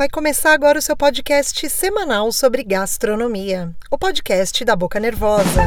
[0.00, 5.60] Vai começar agora o seu podcast semanal sobre gastronomia, o podcast da Boca Nervosa.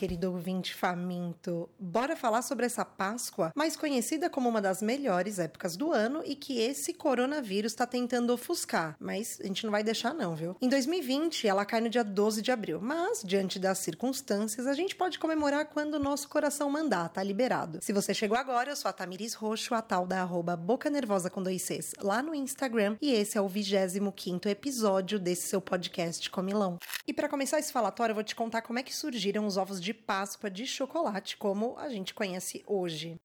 [0.00, 1.68] Querido ouvinte faminto.
[1.78, 6.34] Bora falar sobre essa Páscoa, mais conhecida como uma das melhores épocas do ano e
[6.34, 10.56] que esse coronavírus está tentando ofuscar, mas a gente não vai deixar não, viu?
[10.58, 14.96] Em 2020, ela cai no dia 12 de abril, mas diante das circunstâncias, a gente
[14.96, 17.80] pode comemorar quando o nosso coração mandar, tá liberado.
[17.82, 21.28] Se você chegou agora, eu sou a Tamiris Roxo, a tal da arroba Boca Nervosa
[21.28, 26.30] com dois Cs, lá no Instagram, e esse é o 25 episódio desse seu podcast
[26.30, 26.78] Comilão.
[27.06, 29.78] E para começar esse falatório, eu vou te contar como é que surgiram os ovos
[29.78, 33.16] de de Páscoa de chocolate, como a gente conhece hoje.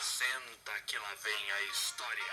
[0.00, 2.32] Senta que lá vem a história.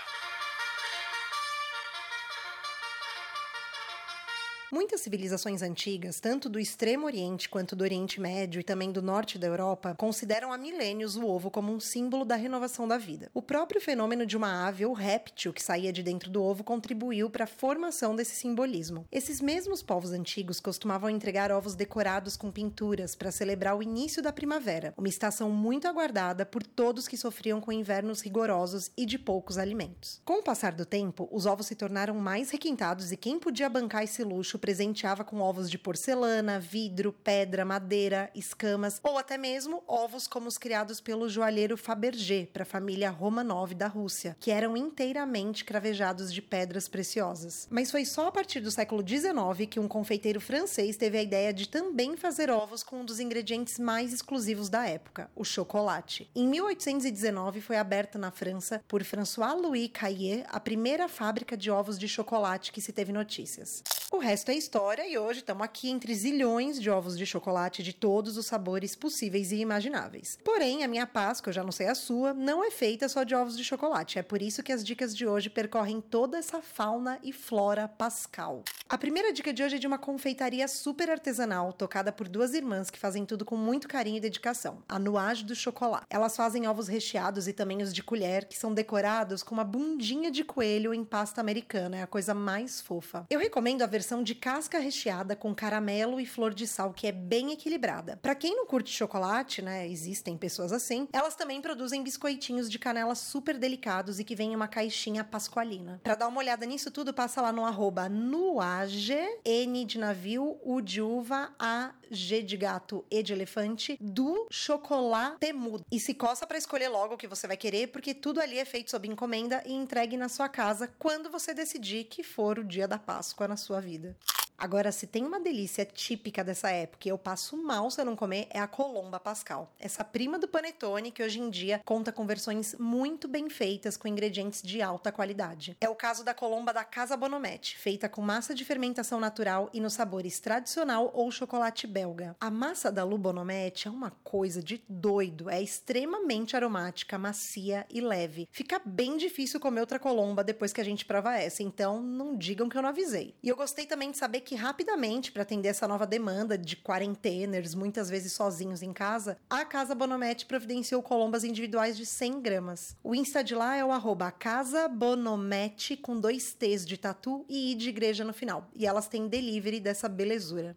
[4.70, 9.38] Muitas civilizações antigas, tanto do Extremo Oriente quanto do Oriente Médio e também do norte
[9.38, 13.30] da Europa, consideram há milênios o ovo como um símbolo da renovação da vida.
[13.32, 17.30] O próprio fenômeno de uma ave ou réptil que saía de dentro do ovo contribuiu
[17.30, 19.06] para a formação desse simbolismo.
[19.10, 24.34] Esses mesmos povos antigos costumavam entregar ovos decorados com pinturas para celebrar o início da
[24.34, 29.56] primavera, uma estação muito aguardada por todos que sofriam com invernos rigorosos e de poucos
[29.56, 30.20] alimentos.
[30.26, 34.04] Com o passar do tempo, os ovos se tornaram mais requintados e quem podia bancar
[34.04, 40.26] esse luxo presenteava com ovos de porcelana, vidro, pedra, madeira, escamas ou até mesmo ovos
[40.26, 45.64] como os criados pelo joalheiro Fabergé para a família Romanov da Rússia, que eram inteiramente
[45.64, 47.66] cravejados de pedras preciosas.
[47.70, 51.52] Mas foi só a partir do século XIX que um confeiteiro francês teve a ideia
[51.52, 56.30] de também fazer ovos com um dos ingredientes mais exclusivos da época, o chocolate.
[56.34, 62.08] Em 1819 foi aberta na França por François-Louis Caillé a primeira fábrica de ovos de
[62.08, 63.82] chocolate que se teve notícias.
[64.10, 67.82] O resto resto é história e hoje estamos aqui entre zilhões de ovos de chocolate
[67.82, 70.38] de todos os sabores possíveis e imagináveis.
[70.42, 73.34] Porém, a minha Páscoa, eu já não sei a sua, não é feita só de
[73.34, 74.18] ovos de chocolate.
[74.18, 78.62] É por isso que as dicas de hoje percorrem toda essa fauna e flora pascal.
[78.88, 82.88] A primeira dica de hoje é de uma confeitaria super artesanal, tocada por duas irmãs
[82.88, 84.82] que fazem tudo com muito carinho e dedicação.
[84.88, 86.04] A Nuage do Chocolat.
[86.08, 90.30] Elas fazem ovos recheados e também os de colher, que são decorados com uma bundinha
[90.30, 91.98] de coelho em pasta americana.
[91.98, 93.26] É a coisa mais fofa.
[93.28, 97.12] Eu recomendo a versão de casca recheada com caramelo e flor de sal, que é
[97.12, 98.16] bem equilibrada.
[98.22, 103.14] Para quem não curte chocolate, né, existem pessoas assim, elas também produzem biscoitinhos de canela
[103.14, 106.00] super delicados e que vem em uma caixinha pascualina.
[106.02, 110.80] Para dar uma olhada nisso tudo, passa lá no arroba nuage, N de navio, U
[110.80, 115.84] de uva, A, G de gato, E de elefante, do chocolate temudo.
[115.90, 118.64] E se coça para escolher logo o que você vai querer, porque tudo ali é
[118.64, 122.86] feito sob encomenda e entregue na sua casa quando você decidir que for o dia
[122.86, 124.16] da Páscoa na sua vida.
[124.58, 128.16] Agora, se tem uma delícia típica dessa época e eu passo mal se eu não
[128.16, 129.72] comer, é a Colomba Pascal.
[129.78, 134.08] Essa prima do panetone que hoje em dia conta com versões muito bem feitas com
[134.08, 135.76] ingredientes de alta qualidade.
[135.80, 139.80] É o caso da Colomba da Casa Bonomete, feita com massa de fermentação natural e
[139.80, 142.34] nos sabores tradicional ou chocolate belga.
[142.40, 148.00] A massa da Lu Bonomete é uma coisa de doido, é extremamente aromática, macia e
[148.00, 148.48] leve.
[148.50, 152.68] Fica bem difícil comer outra Colomba depois que a gente prova essa, então não digam
[152.68, 153.36] que eu não avisei.
[153.40, 157.74] E eu gostei também de saber que rapidamente, para atender essa nova demanda de quarenteners,
[157.74, 162.96] muitas vezes sozinhos em casa, a Casa Bonomete providenciou colombas individuais de 100 gramas.
[163.04, 167.72] O Insta de lá é o arroba Casa Bonomete com dois T's de tatu e
[167.72, 168.70] I de igreja no final.
[168.74, 170.74] E elas têm delivery dessa belezura.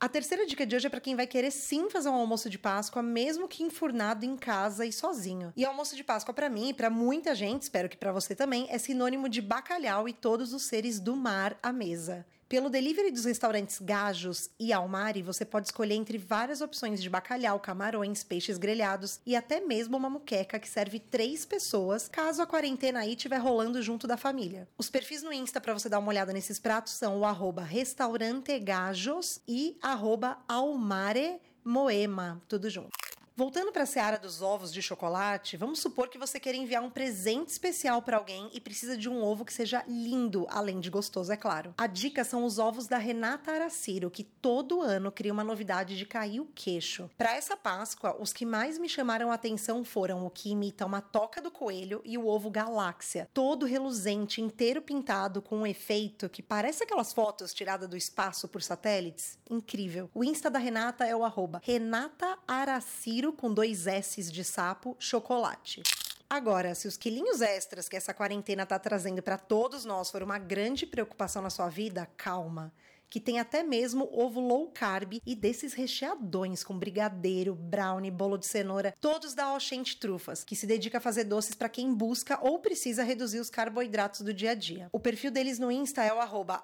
[0.00, 2.58] A terceira dica de hoje é para quem vai querer sim fazer um almoço de
[2.58, 5.52] Páscoa, mesmo que enfurnado em casa e sozinho.
[5.54, 8.66] E almoço de Páscoa para mim e para muita gente, espero que para você também,
[8.70, 12.24] é sinônimo de bacalhau e todos os seres do mar à mesa.
[12.50, 17.60] Pelo delivery dos restaurantes Gajos e Almari, você pode escolher entre várias opções de bacalhau,
[17.60, 22.98] camarões, peixes grelhados e até mesmo uma muqueca que serve três pessoas, caso a quarentena
[22.98, 24.66] aí estiver rolando junto da família.
[24.76, 29.40] Os perfis no Insta para você dar uma olhada nesses pratos são o arroba restaurantegajos
[29.46, 32.90] e arroba almare moema, tudo junto.
[33.36, 36.90] Voltando para a seara dos ovos de chocolate, vamos supor que você quer enviar um
[36.90, 41.32] presente especial para alguém e precisa de um ovo que seja lindo, além de gostoso,
[41.32, 41.72] é claro.
[41.78, 46.04] A dica são os ovos da Renata Araciro, que todo ano cria uma novidade de
[46.04, 47.08] cair o queixo.
[47.16, 51.00] Para essa Páscoa, os que mais me chamaram a atenção foram o que imita uma
[51.00, 56.42] toca do coelho e o ovo galáxia, todo reluzente, inteiro pintado com um efeito que
[56.42, 59.38] parece aquelas fotos tiradas do espaço por satélites.
[59.48, 60.10] Incrível.
[60.12, 65.82] O Insta da Renata é o arroba Renata Araciro com dois S's de sapo, chocolate.
[66.28, 70.38] Agora, se os quilinhos extras que essa quarentena tá trazendo para todos nós for uma
[70.38, 72.72] grande preocupação na sua vida, calma
[73.10, 78.46] que tem até mesmo ovo low carb e desses recheadões com brigadeiro, brownie, bolo de
[78.46, 82.60] cenoura, todos da Oxente Trufas, que se dedica a fazer doces para quem busca ou
[82.60, 84.88] precisa reduzir os carboidratos do dia a dia.
[84.92, 86.62] O perfil deles no Insta é o arroba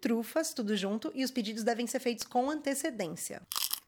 [0.00, 3.40] Trufas, tudo junto, e os pedidos devem ser feitos com antecedência.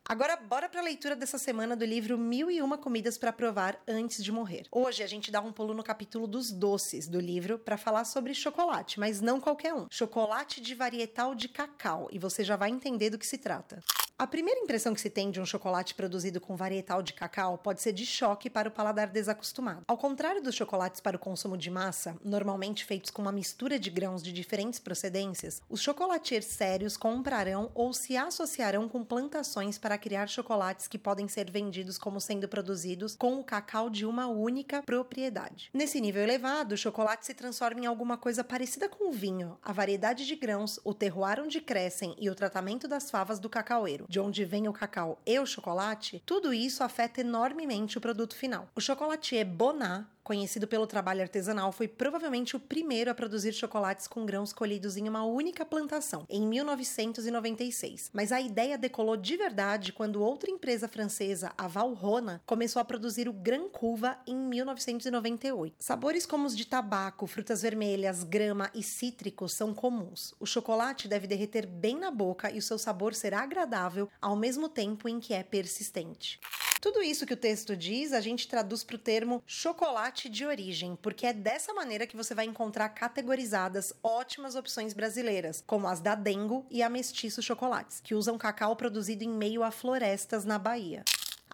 [0.07, 3.81] Agora, bora para a leitura dessa semana do livro Mil e Uma Comidas para Provar
[3.89, 4.67] Antes de Morrer.
[4.71, 8.35] Hoje a gente dá um pulo no capítulo dos doces do livro para falar sobre
[8.35, 9.87] chocolate, mas não qualquer um.
[9.91, 13.83] Chocolate de varietal de cacau, e você já vai entender do que se trata.
[14.17, 17.83] A primeira impressão que se tem de um chocolate produzido com varietal de cacau pode
[17.83, 19.83] ser de choque para o paladar desacostumado.
[19.89, 23.91] Ao contrário dos chocolates para o consumo de massa, normalmente feitos com uma mistura de
[23.91, 30.29] grãos de diferentes procedências, os chocolatiers sérios comprarão ou se associarão com plantações para criar
[30.29, 35.71] chocolates que podem ser vendidos como sendo produzidos com o cacau de uma única propriedade.
[35.75, 39.59] Nesse nível elevado, o chocolate se transforma em alguma coisa parecida com o vinho.
[39.61, 44.04] A variedade de grãos, o terroir onde crescem e o tratamento das favas do cacaueiro
[44.09, 48.69] de onde vem o cacau e o chocolate, tudo isso afeta enormemente o produto final.
[48.75, 54.25] O chocolatier Bonat conhecido pelo trabalho artesanal, foi provavelmente o primeiro a produzir chocolates com
[54.25, 58.11] grãos colhidos em uma única plantação, em 1996.
[58.13, 63.29] Mas a ideia decolou de verdade quando outra empresa francesa, a Valrhona, começou a produzir
[63.29, 65.77] o Gran Cuva em 1998.
[65.79, 70.35] Sabores como os de tabaco, frutas vermelhas, grama e cítricos são comuns.
[70.41, 74.69] O chocolate deve derreter bem na boca e o seu sabor será agradável ao mesmo
[74.69, 76.41] tempo em que é persistente.
[76.85, 80.99] Tudo isso que o texto diz, a gente traduz para o termo chocolate de origem,
[81.01, 86.15] porque é dessa maneira que você vai encontrar categorizadas ótimas opções brasileiras, como as da
[86.15, 91.03] Dengo e a Mestiço Chocolates, que usam cacau produzido em meio a florestas na Bahia.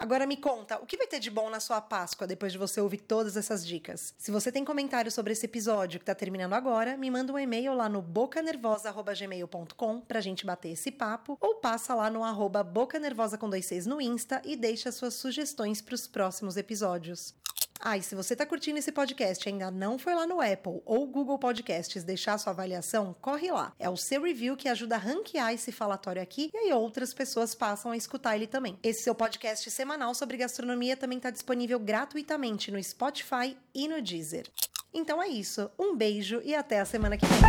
[0.01, 2.81] Agora me conta, o que vai ter de bom na sua Páscoa depois de você
[2.81, 4.15] ouvir todas essas dicas?
[4.17, 7.75] Se você tem comentário sobre esse episódio que tá terminando agora, me manda um e-mail
[7.75, 13.51] lá no bocanervosa.gmail.com pra gente bater esse papo, ou passa lá no arroba bocanervosa com
[13.51, 17.35] dois Cs no Insta e deixa suas sugestões para os próximos episódios.
[17.83, 20.83] Ah, e se você está curtindo esse podcast e ainda não foi lá no Apple
[20.85, 23.73] ou Google Podcasts deixar sua avaliação, corre lá.
[23.79, 27.55] É o seu review que ajuda a ranquear esse falatório aqui e aí outras pessoas
[27.55, 28.79] passam a escutar ele também.
[28.83, 34.47] Esse seu podcast semanal sobre gastronomia também está disponível gratuitamente no Spotify e no Deezer.
[34.93, 35.71] Então é isso.
[35.79, 37.41] Um beijo e até a semana que vem.